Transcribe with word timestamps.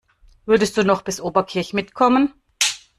Würdest 0.47 0.77
du 0.77 0.83
noch 0.83 1.03
bis 1.03 1.21
Oberkirch 1.21 1.73
mitkommen? 1.73 2.33